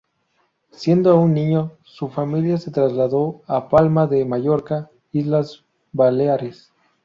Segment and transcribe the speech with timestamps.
[0.71, 6.73] Siendo aún niño, su familia se trasladó a Palma de Mallorca, Islas Baleares.